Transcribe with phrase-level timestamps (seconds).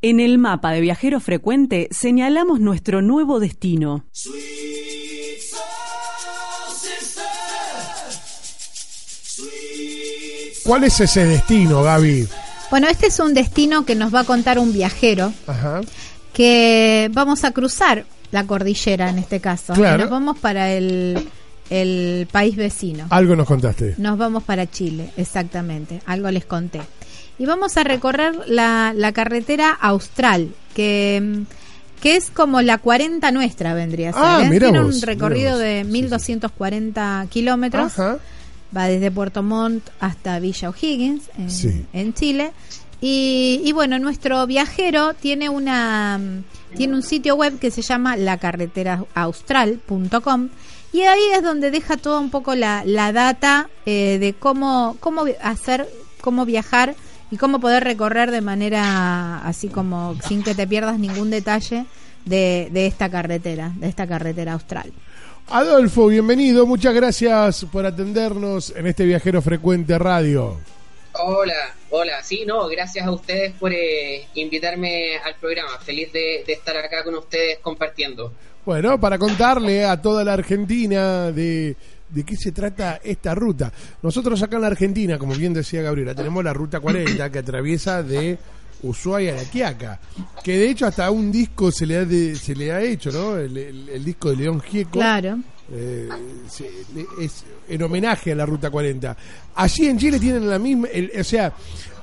[0.00, 4.04] En el mapa de viajero frecuente señalamos nuestro nuevo destino.
[10.64, 12.28] ¿Cuál es ese destino, Gaby?
[12.70, 15.80] Bueno, este es un destino que nos va a contar un viajero Ajá.
[16.34, 19.72] que vamos a cruzar la cordillera en este caso.
[19.72, 20.02] Claro.
[20.02, 21.26] Nos vamos para el,
[21.70, 23.06] el país vecino.
[23.08, 23.94] Algo nos contaste.
[23.96, 26.02] Nos vamos para Chile, exactamente.
[26.04, 26.80] Algo les conté.
[27.38, 31.44] Y vamos a recorrer la, la carretera austral, que,
[32.02, 34.22] que es como la 40 nuestra, vendría a ser.
[34.24, 34.50] Ah, ¿eh?
[34.58, 35.92] Tiene un recorrido de Sí, sí.
[35.92, 37.92] 1240 kilómetros.
[38.76, 41.86] Va desde Puerto Montt hasta Villa O'Higgins, en, Sí.
[41.92, 42.52] en Chile.
[43.00, 46.20] Y, y bueno, nuestro viajero tiene una
[46.76, 50.48] tiene un sitio web que se llama lacarreteraustral.com
[50.92, 55.24] y ahí es donde deja toda un poco la, la data eh, de cómo, cómo
[55.42, 55.88] hacer,
[56.20, 56.94] cómo viajar
[57.30, 61.86] y cómo poder recorrer de manera así como sin que te pierdas ningún detalle
[62.24, 64.92] de, de esta carretera, de esta carretera austral.
[65.50, 66.66] Adolfo, bienvenido.
[66.66, 70.58] Muchas gracias por atendernos en este Viajero Frecuente Radio.
[71.14, 72.22] Hola, hola.
[72.22, 75.78] Sí, no, gracias a ustedes por eh, invitarme al programa.
[75.78, 78.32] Feliz de, de estar acá con ustedes compartiendo.
[78.64, 81.74] Bueno, para contarle a toda la Argentina de,
[82.10, 83.72] de qué se trata esta ruta.
[84.02, 88.02] Nosotros acá en la Argentina, como bien decía Gabriela, tenemos la ruta 40 que atraviesa
[88.02, 88.38] de
[88.82, 90.00] Ushuaia a La Quiaca,
[90.42, 93.36] que de hecho hasta un disco se le ha, de- se le ha hecho, ¿no?
[93.36, 94.92] El, el- el disco de León Gieco.
[94.92, 95.38] Claro.
[95.70, 96.08] Eh,
[96.48, 96.70] se-
[97.20, 99.16] es en homenaje a la Ruta 40.
[99.56, 101.52] Allí en Chile tienen la misma, el- o sea,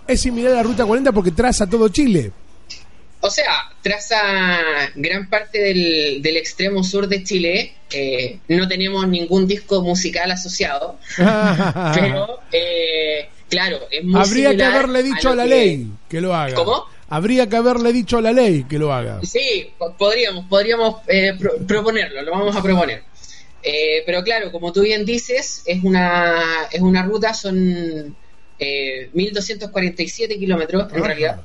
[0.08, 2.32] es similar a la Ruta 40 porque traza todo Chile.
[3.26, 4.22] O sea, traza
[4.96, 7.74] gran parte del, del extremo sur de Chile.
[7.92, 15.02] eh, no tenemos ningún disco musical asociado, pero eh, claro, es muy Habría que haberle
[15.04, 16.54] dicho a, la que- ley que lo haga.
[16.56, 16.84] ¿Cómo?
[17.10, 19.20] Habría que haberle dicho a la ley que lo haga.
[19.24, 23.04] Sí, po- podríamos, podríamos eh, pro- proponerlo, lo vamos a proponer.
[23.64, 28.16] Eh, pero claro, como tú bien dices, es una, es una ruta, son
[28.60, 31.08] eh, 1247 kilómetros en Ajá.
[31.08, 31.42] realidad,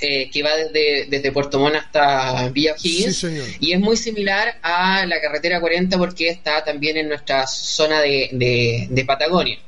[0.00, 3.16] eh, que va desde, desde Puerto Montt hasta Villa O'Higgins.
[3.18, 3.38] Sí.
[3.60, 8.28] Y es muy similar a la carretera 40 porque está también en nuestra zona de,
[8.32, 9.58] de- de Patagonia.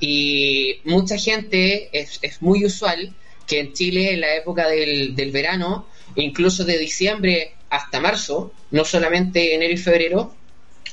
[0.00, 3.14] Y mucha gente, es, es muy usual
[3.46, 5.86] que en Chile en la época del, del verano,
[6.16, 10.34] incluso de diciembre hasta marzo, no solamente enero y febrero,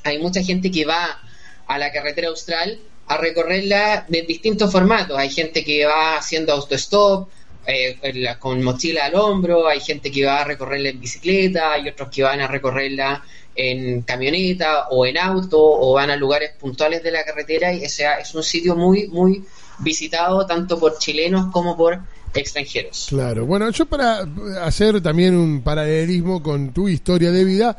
[0.03, 1.19] hay mucha gente que va
[1.67, 5.17] a la carretera austral a recorrerla de distintos formatos.
[5.17, 7.27] Hay gente que va haciendo autostop,
[7.69, 12.09] eh, con mochila al hombro, hay gente que va a recorrerla en bicicleta, hay otros
[12.09, 13.23] que van a recorrerla
[13.55, 17.89] en camioneta o en auto o van a lugares puntuales de la carretera y o
[17.89, 19.43] sea, es un sitio muy, muy
[19.79, 21.99] visitado tanto por chilenos como por
[22.33, 23.07] extranjeros.
[23.09, 23.45] Claro.
[23.45, 24.25] Bueno, yo para
[24.61, 27.77] hacer también un paralelismo con tu historia de vida,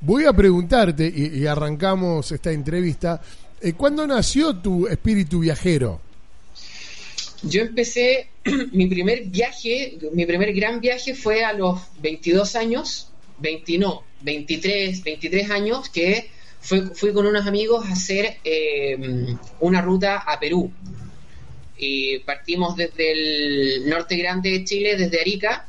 [0.00, 3.20] voy a preguntarte, y, y arrancamos esta entrevista,
[3.60, 6.00] eh, ¿cuándo nació tu espíritu viajero?
[7.42, 8.28] Yo empecé,
[8.72, 13.08] mi primer viaje, mi primer gran viaje fue a los 22 años,
[13.38, 16.30] 20, no, 23, 23 años, que
[16.60, 20.70] fui, fui con unos amigos a hacer eh, una ruta a Perú.
[21.76, 25.66] Y partimos desde el norte grande de Chile, desde Arica,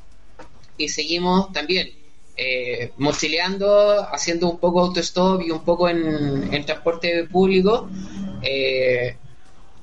[0.77, 1.89] y seguimos también
[2.37, 7.89] eh, mochileando, haciendo un poco autostop y un poco en, en transporte público.
[8.43, 9.15] eh,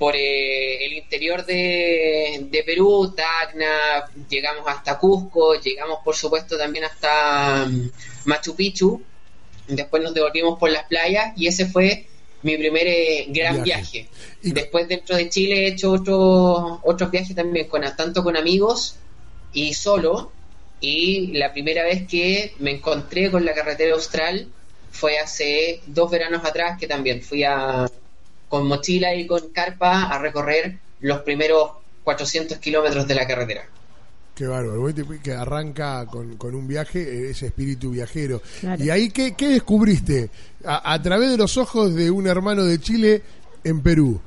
[0.00, 6.84] por eh, el interior de, de Perú, Tacna, llegamos hasta Cusco, llegamos por supuesto también
[6.87, 7.91] hasta mm,
[8.25, 9.03] Machu Picchu,
[9.69, 12.06] después nos devolvimos por las playas y ese fue
[12.43, 13.99] mi primer eh, gran Viaje.
[13.99, 14.09] viaje.
[14.43, 18.97] Y- Después dentro de Chile he hecho otros otros viajes también, con, tanto con amigos
[19.53, 20.33] y solo.
[20.81, 24.49] Y la primera vez que me encontré con la carretera austral
[24.91, 27.87] fue hace dos veranos atrás, que también fui a,
[28.50, 31.71] con mochila y con carpa a recorrer los primeros
[32.05, 33.66] 400 kilómetros de la carretera.
[34.34, 38.42] Qué bárbaro, que arranca con, con un viaje, eh, ese espíritu viajero.
[38.60, 38.83] Claro.
[38.83, 40.30] ¿Y ahí qué, qué descubriste?
[40.65, 43.22] A, a través de los ojos de un hermano de Chile
[43.65, 44.21] en Perú.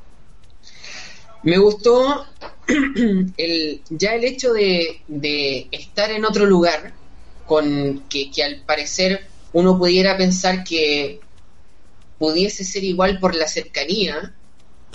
[1.43, 2.25] Me gustó
[3.37, 6.93] el, ya el hecho de, de estar en otro lugar,
[7.45, 11.19] con que, que al parecer uno pudiera pensar que
[12.23, 14.33] pudiese ser igual por la cercanía,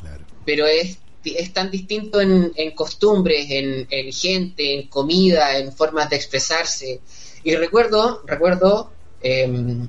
[0.00, 0.24] Claro.
[0.46, 0.96] pero es,
[1.26, 7.00] es tan distinto en, en costumbres, en, en gente, en comida, en formas de expresarse.
[7.44, 8.90] Y recuerdo, recuerdo
[9.20, 9.86] em,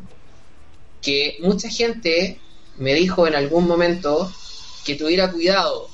[1.01, 2.37] que mucha gente
[2.77, 4.29] me dijo en algún momento
[4.83, 5.87] que tuviera cuidado,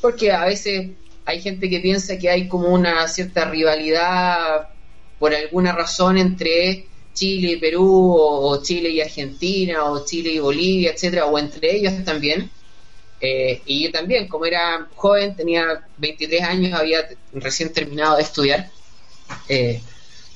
[0.00, 0.90] porque a veces
[1.24, 4.68] hay gente que piensa que hay como una cierta rivalidad
[5.18, 10.92] por alguna razón entre Chile y Perú, o, Chile y Argentina, o Chile y Bolivia,
[10.92, 12.50] etcétera, o entre ellos también.
[13.20, 18.70] Eh, y yo también, como era joven, tenía 23 años, había recién terminado de estudiar.
[19.48, 19.80] Eh,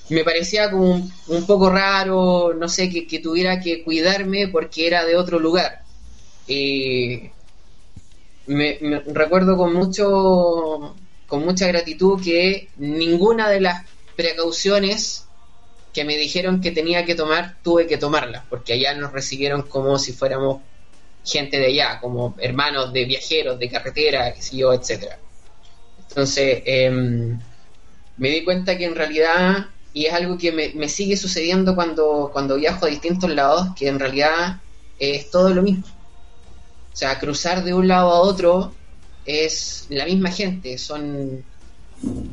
[0.08, 5.16] me parecía como un, poco raro, no sé, que, tuviera que cuidarme porque era de
[5.16, 5.82] otro lugar.
[6.46, 7.30] Y
[8.46, 10.94] me, recuerdo con mucho
[11.26, 13.84] con mucha gratitud que ninguna de las
[14.16, 15.27] precauciones
[15.98, 19.98] que me dijeron que tenía que tomar tuve que tomarlas porque allá nos recibieron como
[19.98, 20.60] si fuéramos
[21.24, 25.18] gente de allá como hermanos de viajeros de carretera qué sé yo etcétera
[26.08, 27.36] entonces em,
[28.16, 32.54] me di cuenta que en realidad y es algo que me, sigue sucediendo cuando, cuando
[32.54, 34.60] viajo a distintos lados, que en realidad
[35.00, 35.84] es todo lo mismo.
[36.92, 38.72] O sea, cruzar de un lado a otro
[39.24, 41.44] es la misma gente, son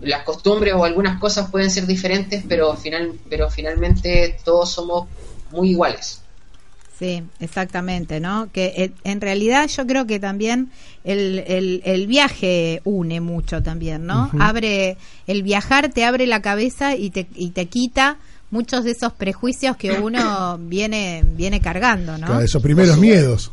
[0.01, 5.07] las costumbres o algunas cosas pueden ser diferentes, pero final, pero finalmente todos somos
[5.51, 6.21] muy iguales.
[6.97, 8.49] Sí, exactamente, ¿no?
[8.53, 10.71] Que eh, en realidad yo creo que también
[11.03, 14.31] el, el, viaje une mucho también, ¿no?
[14.39, 14.97] Abre,
[15.27, 18.17] el viajar te abre la cabeza y te, y te quita
[18.49, 22.39] muchos de esos prejuicios que uno viene, viene cargando, ¿no?
[22.39, 23.51] esos primeros miedos.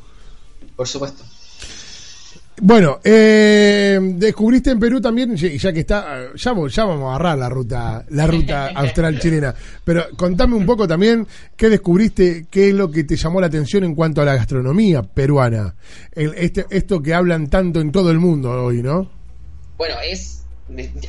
[0.77, 1.25] Por supuesto.
[2.61, 7.49] Bueno, eh, descubriste en Perú también, ya que está, ya, ya, vamos a agarrar la
[7.49, 9.55] ruta, la ruta austral chilena.
[9.85, 11.27] Pero contame un poco también
[11.57, 15.03] qué descubriste, qué es lo que te llamó la atención en cuanto a la gastronomía
[15.03, 15.75] peruana.
[16.15, 19.11] este, esto que hablan tanto en todo el mundo hoy, ¿no?
[19.79, 20.43] Bueno, es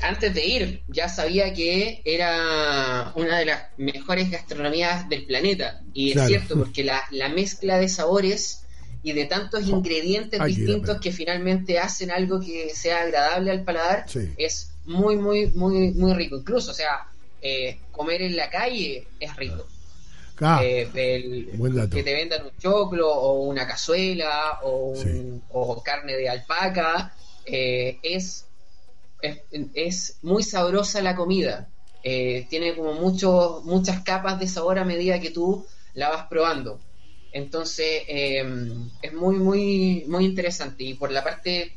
[0.01, 6.17] antes de ir ya sabía que era una de las mejores gastronomías del planeta y
[6.17, 8.62] es cierto porque la, la mezcla de sabores
[9.03, 14.05] y de tantos ingredientes distintos que finalmente hacen algo que sea agradable al paladar,
[14.37, 16.37] es muy, muy, muy, muy rico.
[16.37, 17.07] Incluso, o sea,
[17.41, 19.67] eh, comer en la calle es rico.
[20.39, 20.89] Ah, eh,
[21.91, 24.93] que te vendan un choclo o una cazuela o,
[25.51, 27.13] o carne de alpaca,
[27.45, 28.45] eh, es,
[29.21, 31.69] es, muy sabrosa la comida.
[32.01, 36.79] tiene como muchos muchas capas de sabor a medida que tú la vas probando.
[37.33, 40.83] Entonces, em, es muy, muy, muy interesante.
[40.83, 41.73] Y por la parte,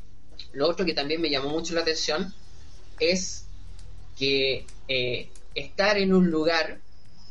[0.53, 2.33] lo otro que también me llamó mucho la atención
[3.01, 3.47] es
[4.19, 6.79] que eh, estar en un lugar,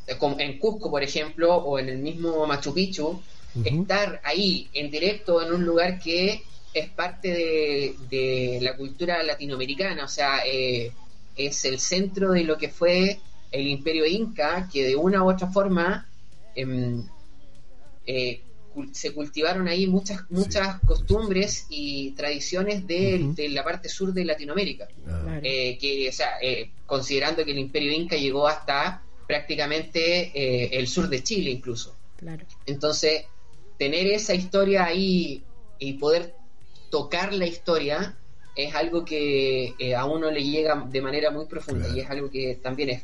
[0.07, 3.22] eh, como en Cusco, por ejemplo, o en el mismo Machu Picchu,
[3.63, 6.44] estar ahí en directo en un lugar que
[6.74, 10.92] es parte de, la cultura latinoamericana, o sea, eh,
[11.38, 13.19] es el centro de lo que fue
[13.51, 16.06] el imperio inca, que de una u otra forma
[16.54, 17.06] em,
[18.06, 18.42] eh,
[18.92, 24.88] se cultivaron ahí muchas muchas costumbres y tradiciones de, la parte sur de Latinoamérica.
[25.07, 25.40] Ah.
[25.42, 31.07] Eh, que, o sea, eh, considerando que el imperio inca llegó hasta prácticamente el sur
[31.07, 31.96] de Chile incluso.
[32.66, 33.24] Entonces,
[33.78, 35.42] tener esa historia ahí
[35.80, 36.36] y poder
[36.90, 38.18] tocar la historia
[38.56, 42.60] es algo que a uno le llega de manera muy profunda y es algo que
[42.62, 43.04] también es,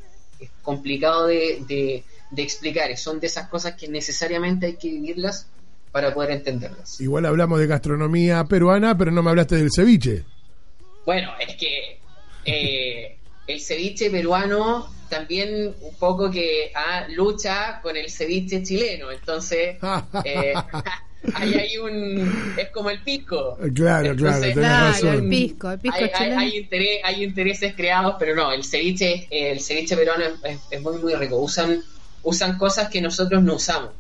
[0.62, 2.04] complicado de de
[2.38, 2.96] explicar.
[2.98, 5.48] Son de esas cosas que necesariamente hay que vivirlas
[5.92, 7.00] para poder entenderlas.
[7.02, 10.24] Igual hablamos de gastronomía peruana, pero no me hablaste del ceviche.
[11.06, 12.00] Bueno, es que
[12.46, 13.18] eh,
[13.48, 19.12] el ceviche peruano también un poco que ah, lucha con el ceviche chileno.
[19.12, 19.78] Entonces,
[20.24, 20.54] eh,
[21.34, 22.56] hay, hay un.
[22.58, 23.58] Es como el pisco.
[23.76, 26.70] Claro, claro, El pisco, el pisco hay,
[27.04, 31.38] hay, intereses creados, pero no, el ceviche, el ceviche peruano es, es muy, muy rico.
[31.38, 31.84] Usan
[32.24, 33.92] usan cosas que nosotros no usamos.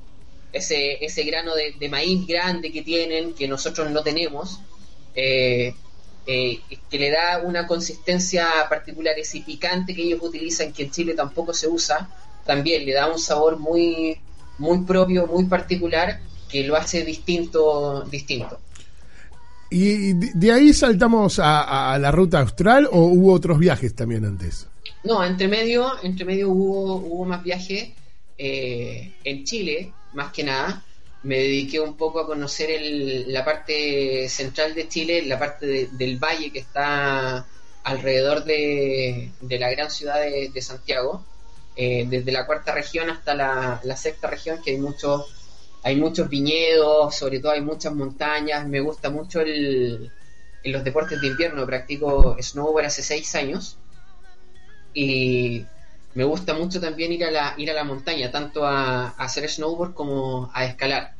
[0.53, 4.59] Ese, ese grano de, maíz grande que tienen, que nosotros no tenemos,
[5.15, 5.73] eh,
[6.27, 6.59] eh,
[6.89, 11.53] que le da una consistencia particular, ese picante que ellos utilizan, que en Chile tampoco
[11.53, 12.09] se usa,
[12.45, 14.19] también le da un sabor muy,
[14.57, 18.59] muy propio, muy particular, que lo hace distinto, distinto.
[19.69, 24.67] ¿Y de ahí saltamos a, a, la ruta austral o hubo otros viajes también antes?
[25.03, 27.89] No, entre medio, entre medio hubo, hubo más viajes.
[28.43, 30.83] Eh, en Chile, más que nada,
[31.21, 32.71] me dediqué un poco a conocer
[33.27, 37.45] la parte central de Chile, la parte del valle que está
[37.83, 41.23] alrededor de, la gran ciudad de, Santiago,
[41.75, 45.25] eh, desde la cuarta región hasta la, sexta región, que hay muchos
[45.83, 50.11] hay muchos viñedos, sobre todo hay muchas montañas, me gusta mucho el,
[50.63, 53.77] los deportes de invierno, practico snowboard hace seis años.
[54.95, 55.63] Y
[56.13, 59.93] me gusta mucho también ir a la, ir a la montaña, tanto a, hacer snowboard
[59.93, 61.13] como a escalar.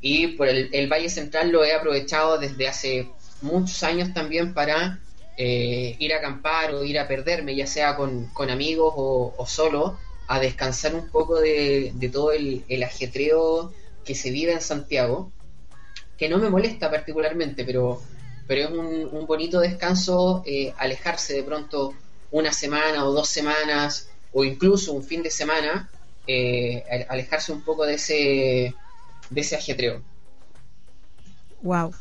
[0.00, 4.98] Y por el, Valle Central lo he aprovechado desde hace muchos años también para
[5.36, 9.98] eh, ir a acampar o ir a perderme, ya sea con, con amigos o, solo,
[10.26, 13.72] a descansar un poco de, de todo el, el ajetreo
[14.04, 15.30] que se vive en Santiago,
[16.18, 18.02] que no me molesta particularmente, pero,
[18.48, 21.94] pero es un, un bonito descanso eh, alejarse de pronto
[22.32, 25.90] una semana o dos semanas o incluso un fin de semana,
[26.26, 28.74] eh, ale- alejarse un poco de ese,
[29.30, 30.02] de ese ajetreo.
[31.62, 31.92] Wow.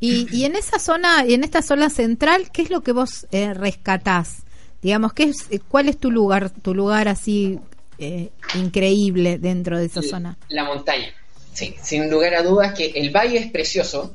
[0.00, 3.26] Y, y en esa zona, y en esta zona central, ¿qué es lo que vos
[3.32, 4.42] eh, rescatás?
[4.80, 7.58] Digamos, ¿qué es, eh, ¿cuál es tu lugar, tu lugar así
[7.98, 10.38] eh, increíble dentro de esa zona?
[10.50, 11.12] La montaña,
[11.52, 14.14] sí, sin lugar a dudas que el valle es precioso,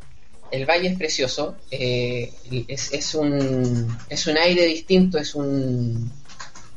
[0.51, 2.31] el valle es precioso, eh,
[2.67, 6.11] es, es un, es un aire distinto, es un,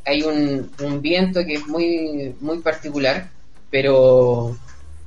[0.06, 3.28] hay un, un viento que es muy, muy particular,
[3.70, 4.56] pero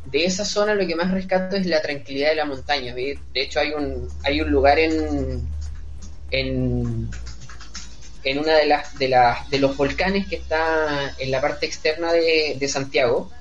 [0.05, 2.93] de esa zona lo que más rescato es la tranquilidad de la montaña.
[2.93, 5.47] De hecho hay un, hay un lugar en,
[6.31, 7.09] en,
[8.23, 12.11] en una de las, de las de los volcanes que está en la parte externa
[12.11, 13.31] de, de Santiago,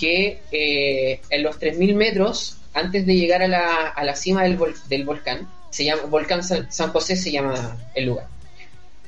[0.00, 4.58] que eh, en los 3.000 metros, antes de llegar a la, a la cima del,
[4.58, 8.26] vol- del volcán, se llama Volcán San José se llama el lugar.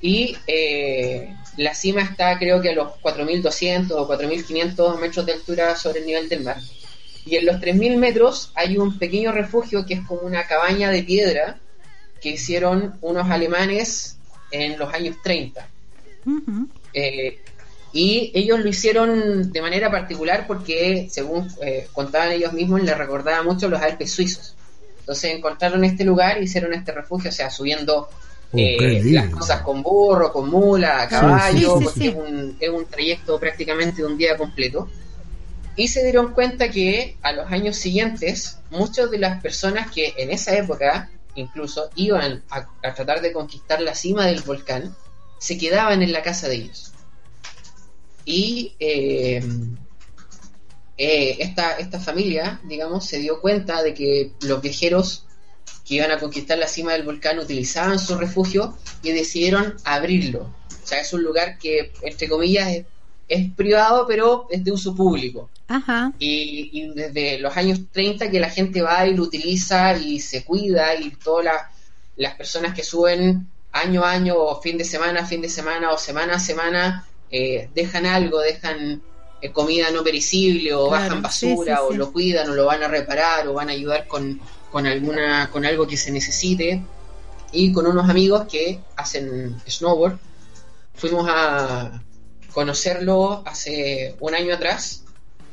[0.01, 5.77] Y eh, la cima está creo que a los 4.200 o 4.500 metros de altura
[5.77, 6.59] sobre el nivel del mar.
[7.25, 11.03] Y en los 3.000 metros hay un pequeño refugio que es como una cabaña de
[11.03, 11.59] piedra
[12.21, 14.17] que hicieron unos alemanes
[14.51, 15.69] en los años 30.
[16.25, 16.69] Ujú.
[16.93, 17.39] Eh,
[17.93, 23.43] y ellos lo hicieron de manera particular porque, según eh, contaban ellos mismos, les recordaba
[23.43, 24.55] mucho los Alpes suizos.
[25.01, 28.09] Entonces encontraron este lugar y hicieron este refugio, o sea, subiendo
[28.57, 32.07] Oh, eh, las cosas con burro, con mula, caballo, sí, sí, porque sí.
[32.09, 34.89] Es, un, es un trayecto prácticamente de un día completo.
[35.77, 40.31] Y se dieron cuenta que a los años siguientes, muchas de las personas que en
[40.31, 44.97] esa época incluso iban a, a tratar de conquistar la cima del volcán,
[45.39, 46.93] se quedaban en la casa de ellos.
[48.25, 49.45] Y eh,
[50.99, 55.26] eh, esta, esta familia, digamos, se dio cuenta de que los viajeros
[55.87, 60.41] que iban a conquistar la cima del volcán utilizaban su refugio y decidieron abrirlo.
[60.83, 62.87] O sea, es un lugar que, entre comillas, es,
[63.29, 65.51] es privado, pero es de uso público.
[65.69, 66.13] Ajá.
[66.19, 70.45] Y, y desde los años 30 que la gente va y lo utiliza y se
[70.45, 71.71] cuida y todas la-
[72.17, 75.99] las personas que suben año a año o fin de semana fin de semana o
[75.99, 79.03] semana a semana eh, dejan algo, dejan
[79.43, 82.65] eh, comida no perecible o Claro, bajan basura sí, sí, o lo cuidan o lo
[82.67, 86.83] van a reparar o van a ayudar con, con alguna con algo que se necesite.
[87.53, 90.19] Y con unos amigos que hacen snowboard.
[90.95, 92.03] Fuimos a
[92.53, 95.05] conocerlo hace un año atrás.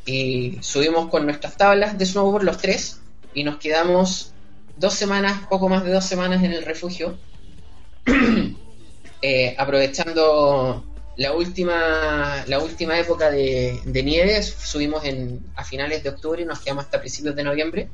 [0.06, 3.00] Y subimos con nuestras tablas de snowboard los tres.
[3.34, 4.34] Y nos quedamos
[4.78, 7.18] dos semanas, poco más de dos semanas en el refugio,
[9.22, 15.04] eh, aprovechando la última la última época de, de nieve, subimos
[15.56, 17.90] a finales de octubre y nos quedamos hasta principios de noviembre.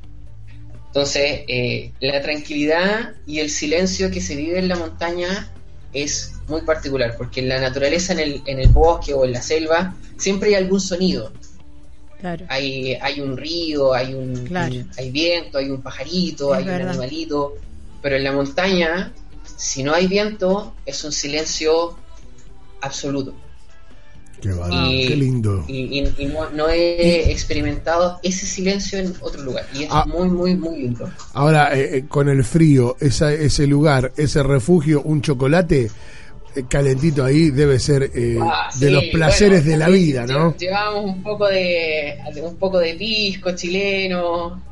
[0.90, 5.52] Entonces, eh, la tranquilidad y el silencio que se vive en la montaña
[5.94, 9.42] es muy particular, porque en la naturaleza, en el, en el bosque o en la
[9.42, 11.32] selva, siempre hay algún sonido.
[12.20, 12.46] Claro.
[12.50, 14.76] Hay, hay un río, hay un, Claro.
[14.98, 16.82] hay viento, hay un pajarito, Es hay verdad.
[16.82, 17.54] un animalito,
[18.02, 19.14] pero en la montaña,
[19.58, 21.98] si no hay viento, es un silencio
[22.82, 23.34] absoluto.
[24.42, 24.50] Qué,
[24.92, 25.66] Y- qué lindo.
[25.68, 29.66] Y, y- y no, no he experimentado ese silencio en otro lugar.
[29.74, 30.06] Y es Ah.
[30.08, 31.10] muy, muy, muy lindo.
[31.34, 35.90] Ahora, eh, eh, con el frío, esa, ese lugar, ese refugio, un chocolate
[36.56, 40.54] eh, calentito ahí debe ser eh, Ah, de los placeres bueno, de la vida, ¿no?
[40.56, 44.64] lle- Llevábamos un poco de, un poco de pisco chileno,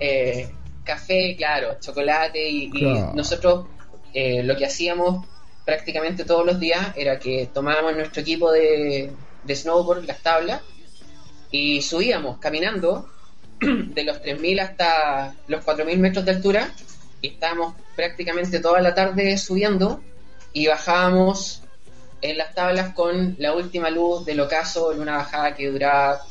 [0.83, 3.11] café, claro, chocolate y, Claro.
[3.15, 3.65] nosotros
[4.15, 5.25] lo que hacíamos
[5.65, 9.11] prácticamente todos los días era que tomábamos nuestro equipo de,
[9.47, 10.61] de snowboard, las tablas,
[11.49, 13.09] y subíamos caminando
[13.59, 16.71] de los 3.000 hasta los 4.000 metros de altura
[17.21, 20.01] y estábamos prácticamente toda la tarde subiendo
[20.53, 21.63] y bajábamos
[22.21, 26.21] en las tablas con la última luz del ocaso en una bajada que duraba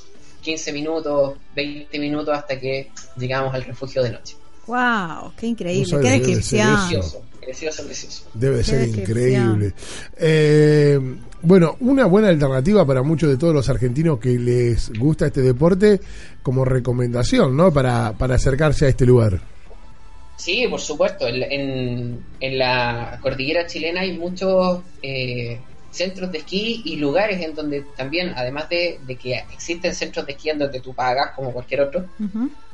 [0.42, 4.36] 15 minutos, 20 minutos hasta que llegamos al refugio de noche.
[4.66, 7.02] Wow, qué increíble, No qué descripción.
[7.46, 8.24] Precioso, precioso.
[8.34, 9.72] Debe ser increíble.
[10.18, 10.98] Eh,
[11.42, 16.00] bueno, una buena alternativa para muchos de todos los argentinos que les gusta este deporte
[16.42, 17.72] como recomendación, ¿no?
[17.72, 19.40] Para, para acercarse a este lugar.
[20.36, 21.26] Sí, por supuesto.
[21.28, 25.58] En, en- en la cordillera chilena hay muchos eh,
[25.92, 30.32] centros de esquí y lugares en donde también, además de, de que existen centros de
[30.32, 32.06] esquí en donde tú pagas como cualquier otro,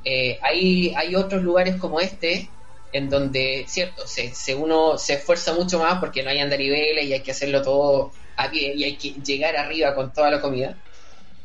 [0.04, 2.48] eh, hay, hay otros lugares como este
[2.92, 7.12] en donde, cierto, se, se uno se esfuerza mucho más porque no hay andariveles y
[7.12, 10.76] hay que hacerlo todo a pie y hay que llegar arriba con toda la comida,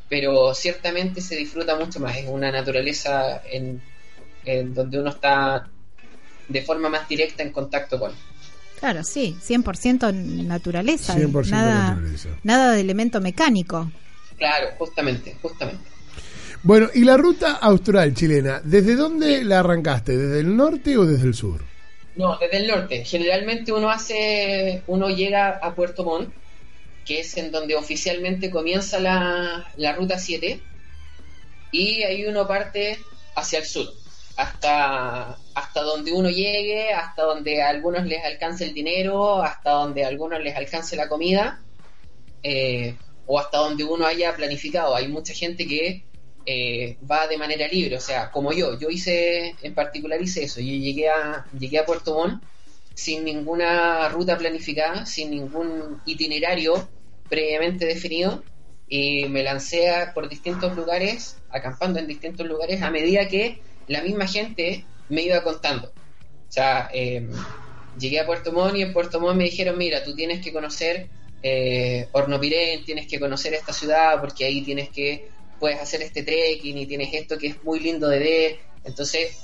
[0.10, 3.82] pero ciertamente se disfruta mucho más, es una naturaleza en,
[4.46, 5.68] en donde uno está
[6.48, 8.14] de forma más directa en contacto con.
[8.80, 11.16] Claro, sí, 100% naturaleza.
[11.16, 12.30] 100% nada, naturaleza.
[12.44, 13.92] nada de elemento mecánico.
[14.38, 15.97] Claro, justamente, justamente.
[16.68, 20.18] Bueno, y la ruta austral chilena, ¿desde dónde la arrancaste?
[20.18, 21.64] ¿Desde el norte o desde el sur?
[22.18, 23.06] No, desde el norte.
[23.06, 26.30] Generalmente uno hace, uno llega a Puerto Montt,
[27.06, 30.60] que es en donde oficialmente comienza la, la ruta 7,
[31.72, 33.00] y ahí uno parte
[33.34, 33.88] hacia el sur,
[34.36, 40.04] hasta, hasta donde uno llegue, hasta donde a algunos les alcance el dinero, hasta donde
[40.04, 41.62] a algunos les alcance la comida,
[42.44, 44.98] eh, o hasta donde uno haya planificado.
[44.98, 46.04] Hay mucha gente que
[46.48, 50.62] eh, va de manera libre, o sea, como yo, yo hice, en particular hice eso,
[50.62, 52.44] yo llegué a, llegué a Puerto Montt
[52.96, 56.94] sin ninguna ruta planificada, sin ningún itinerario
[57.30, 58.46] previamente definido,
[58.88, 64.02] y me lancé a- por distintos lugares, acampando en distintos lugares, a medida que la
[64.04, 65.90] misma gente me iba contando.
[65.90, 67.28] O sea, eh,
[67.96, 71.12] llegué a Puerto Montt y en Puerto Montt me dijeron, mira, tú tienes que conocer
[71.42, 76.78] eh, Hornopirén, tienes que conocer esta ciudad porque ahí tienes que, puedes hacer este trekking
[76.78, 78.56] y tienes esto que es muy lindo de ver.
[78.84, 79.38] Entonces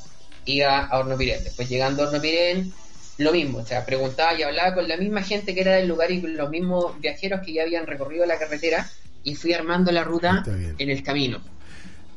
[0.45, 1.43] iba a Hornopirén.
[1.43, 2.71] Después llegando a Hornopirén,
[3.17, 6.11] lo mismo, o sea, preguntaba y hablaba con la misma gente que era del lugar
[6.11, 8.89] y con los mismos viajeros que ya habían recorrido la carretera
[9.23, 10.43] y fui armando la ruta
[10.77, 11.41] en el camino.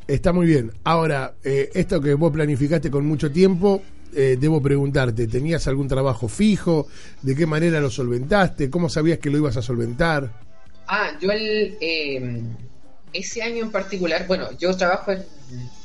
[0.06, 0.72] Está muy bien.
[0.84, 3.82] Ahora, eh, esto que vos planificaste con mucho tiempo,
[4.14, 6.86] eh, debo preguntarte, ¿tenías algún trabajo fijo?
[7.22, 8.70] ¿De qué manera lo solventaste?
[8.70, 10.30] ¿Cómo sabías que lo ibas a solventar?
[10.86, 12.42] Ah, yo el, eh,
[13.12, 15.25] ese año en particular, bueno, yo trabajo en,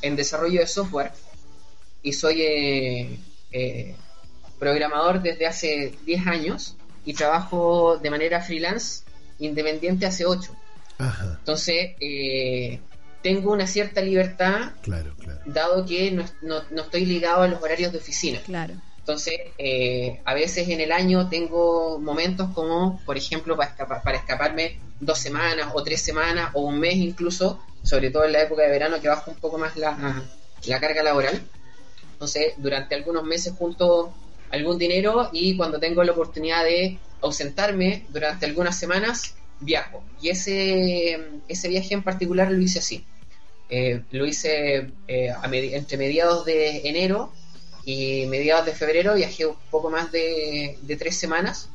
[0.02, 1.12] en desarrollo de software
[2.04, 3.20] y soy eh,
[3.52, 3.96] eh,
[4.60, 6.76] programador desde hace 10 años
[7.06, 9.04] y trabajo de manera freelance
[9.40, 10.56] independiente hace 8.
[10.98, 12.80] Ajá, Entonces, eh,
[13.24, 15.40] tengo una cierta libertad claro, claro.
[15.46, 18.40] dado que no, no- no estoy ligado a los horarios de oficina.
[18.42, 18.76] Claro.
[19.02, 24.18] Entonces, eh, a veces en el año tengo momentos como, por ejemplo, para, escapa- para
[24.18, 28.62] escaparme dos semanas o tres semanas o un mes incluso, sobre todo en la época
[28.62, 30.24] de verano que baja un poco más la,
[30.66, 31.42] la carga laboral.
[32.14, 34.14] Entonces, durante algunos meses junto
[34.52, 40.04] algún dinero y cuando tengo la oportunidad de ausentarme durante algunas semanas, viajo.
[40.22, 43.04] Y ese, ese viaje en particular lo hice así.
[43.70, 45.34] Eh, lo hice eh,
[45.74, 47.32] entre mediados de enero
[47.86, 51.70] y mediados de febrero viajé un poco más de, de tres semanas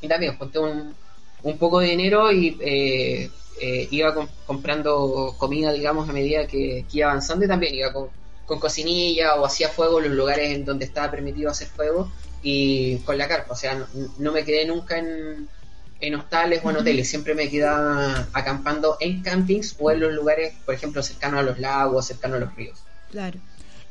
[0.00, 0.94] y también junté un,
[1.42, 6.84] un poco de dinero y eh, eh, iba com- comprando comida digamos a medida que,
[6.90, 8.08] que iba avanzando y también iba con,
[8.46, 12.10] con cocinilla o hacía fuego en los lugares en donde estaba permitido hacer fuego
[12.42, 13.86] y con la carpa, o sea, no,
[14.18, 15.48] no me quedé nunca en,
[16.00, 20.54] en hostales o en hoteles, siempre me quedaba acampando en campings o en los lugares,
[20.64, 22.78] por ejemplo, cercanos a los lagos, cercanos a los ríos.
[23.10, 23.38] Claro.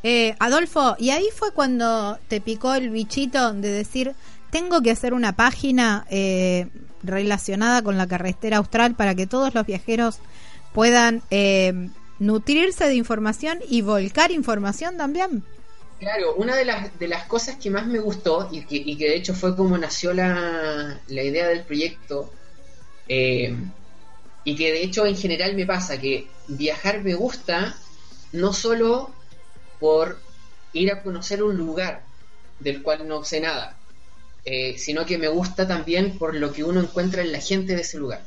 [0.10, 4.16] Eh, Adolfo, y ahí fue cuando te picó el bichito de decir,
[4.52, 6.70] tengo que hacer una página eh,
[7.04, 10.20] relacionada con la carretera austral para que todos los viajeros
[10.74, 11.90] puedan eh,
[12.20, 15.44] nutrirse de información y volcar información también.
[16.00, 19.34] Claro, una de las, de las cosas que más me gustó y que, de hecho
[19.34, 22.32] fue como nació la, la idea del proyecto
[23.10, 23.54] eh,
[24.46, 27.76] y que de hecho en general me pasa que viajar me gusta
[28.32, 29.12] no solo
[29.80, 30.20] por
[30.74, 32.04] ir a conocer un lugar
[32.60, 33.78] del cual no sé nada,
[34.46, 37.82] eh, sino que me gusta también por lo que uno encuentra en la gente de
[37.82, 38.26] ese lugar,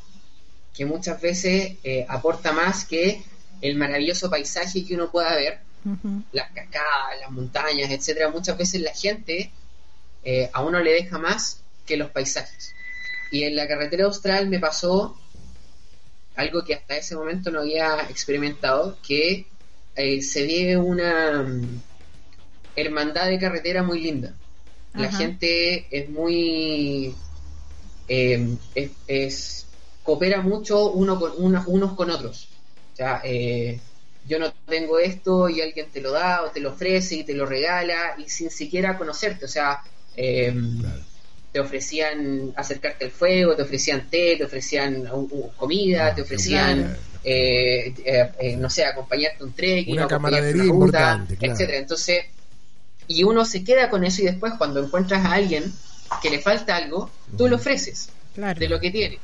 [0.74, 3.22] que muchas veces eh, aporta más que
[3.60, 6.22] el maravilloso paisaje que uno pueda ver Ujú.
[6.32, 9.50] las cascadas, las montañas, etcétera, muchas veces la gente
[10.22, 12.74] eh, a uno le deja más que los paisajes.
[13.30, 15.16] Y en la carretera austral me pasó
[16.36, 19.46] algo que hasta ese momento no había experimentado, que
[20.00, 21.82] eh, se ve una mm,
[22.76, 24.40] hermandad de carretera muy linda.
[24.94, 25.18] La Ajá.
[25.18, 27.24] gente es muy
[28.08, 29.66] eh, es, es-
[30.02, 32.56] coopera mucho uno con unos, unos con otros.
[32.92, 33.80] O sea, eh,
[34.24, 37.34] yo no tengo esto y alguien te lo da o te lo ofrece y te
[37.34, 39.44] lo regala y sin siquiera conocerte.
[39.46, 39.80] O sea,
[40.14, 41.04] eh, Claro.
[41.52, 46.22] te ofrecían acercarte al fuego, te ofrecían té, te ofrecían uh, uh, comida, Ah, te
[46.22, 46.96] qué ofrecían.
[47.24, 51.54] Eh, eh, eh, no sé, acompañarte a un trekking, Una camaradería una ruta, claro.
[51.54, 51.78] etcétera.
[51.78, 52.24] Entonces,
[53.08, 55.72] y uno se queda con eso y después cuando encuentras a alguien
[56.22, 58.58] que le falta algo, tú lo ofreces Claro.
[58.58, 59.18] de lo que tiene.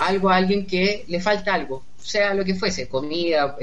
[0.00, 3.56] Algo a alguien que le falta algo, sea lo que fuese, comida,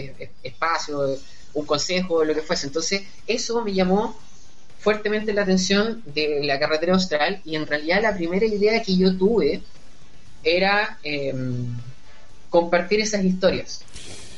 [0.44, 1.18] espacio,
[1.54, 2.68] un consejo, lo que fuese.
[2.68, 4.18] Entonces, eso me llamó
[4.80, 9.16] fuertemente la atención de la carretera austral y en realidad la primera idea que yo
[9.18, 9.62] tuve
[10.44, 11.34] era eh,
[12.50, 13.82] compartir esas historias,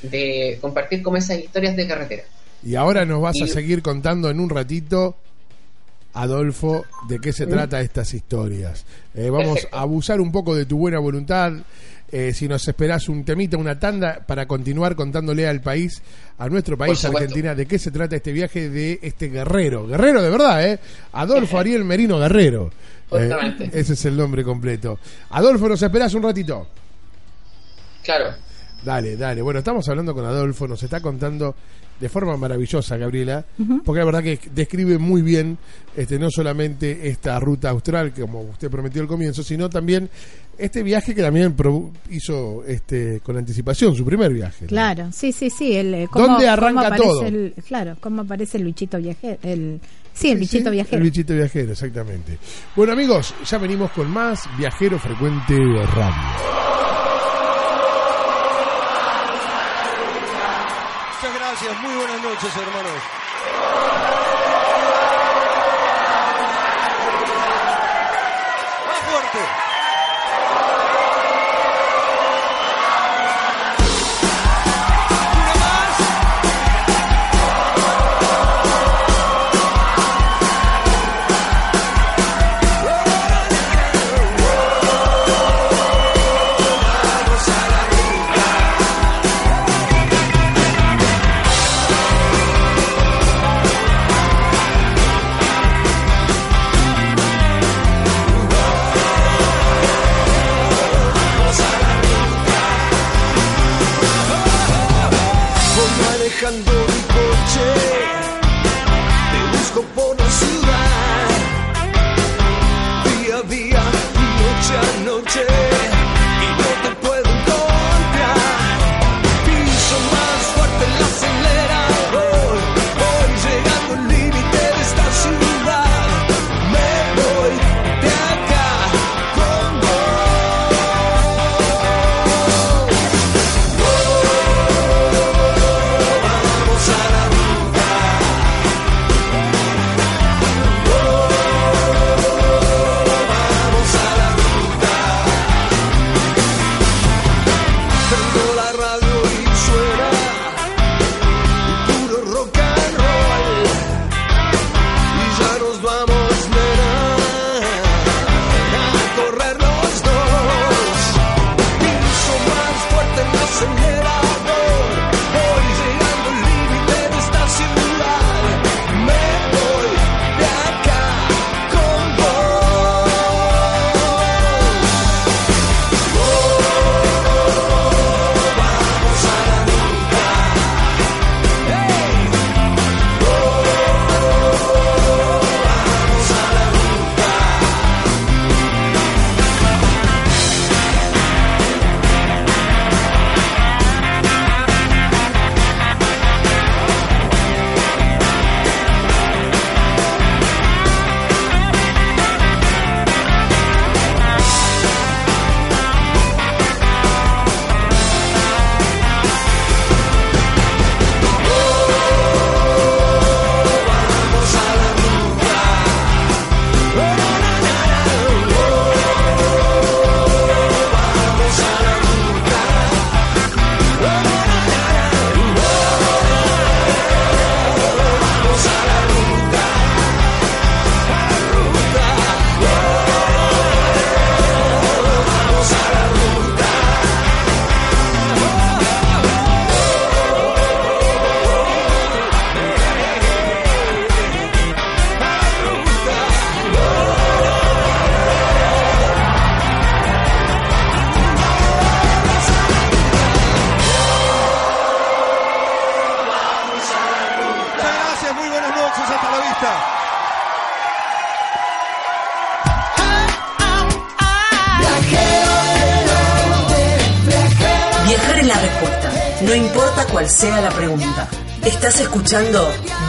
[0.02, 2.24] de compartir como esas historias de carretera.
[2.64, 5.16] Y ahora nos vas a seguir contando en un ratito,
[6.14, 8.86] Adolfo, de qué se trata estas historias.
[9.16, 9.78] Eh, vamos Perfecto.
[9.78, 11.54] a abusar un poco de tu buena voluntad.
[12.12, 16.02] Eh, si nos esperás un temita, una tanda, para continuar contándole al país,
[16.38, 17.04] a nuestro país.
[17.06, 19.88] Argentina, de qué se trata este viaje de este guerrero.
[19.88, 20.80] Guerrero de verdad, ¿eh?
[21.14, 22.70] Adolfo Ariel Merino Guerrero.
[23.12, 25.00] Eh, ese es el nombre completo.
[25.30, 26.68] Adolfo, nos esperás un ratito.
[28.04, 28.36] Claro,
[28.84, 29.44] Dale, dale.
[29.44, 31.54] Bueno, estamos hablando con Adolfo, nos está contando
[32.00, 33.46] de forma maravillosa, Gabriela,
[33.86, 35.56] porque la verdad que describe muy bien
[35.96, 40.10] este no solamente esta ruta austral, como usted prometió al comienzo, sino también
[40.58, 41.56] este viaje que también
[42.10, 44.64] hizo este con anticipación, su primer viaje.
[44.66, 44.70] ¿no?
[44.70, 45.76] Claro, sí, sí, sí.
[45.78, 47.26] El, eh, cómo- ¿Dónde cómo arranca aparece todo?
[47.28, 49.38] el- claro, cómo aparece el bichito viajero.
[49.44, 49.80] El,
[50.12, 50.98] sí, el Sí, bichito sí, viajero.
[50.98, 52.40] El bichito viajero, exactamente.
[52.76, 55.56] Bueno, amigos, ya venimos con más Viajero Frecuente
[55.94, 56.81] Radio.
[61.62, 63.02] Gracias, muy buenas noches, hermanos.
[68.88, 69.61] Más fuerte.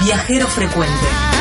[0.00, 1.31] Viajero Frecuente.